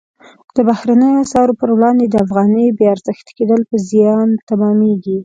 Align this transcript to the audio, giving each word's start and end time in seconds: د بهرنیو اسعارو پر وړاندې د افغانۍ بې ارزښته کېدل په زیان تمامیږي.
د 0.55 0.57
بهرنیو 0.67 1.23
اسعارو 1.25 1.57
پر 1.59 1.69
وړاندې 1.75 2.05
د 2.07 2.15
افغانۍ 2.25 2.65
بې 2.77 2.85
ارزښته 2.93 3.31
کېدل 3.37 3.61
په 3.69 3.75
زیان 3.89 4.27
تمامیږي. 4.49 5.17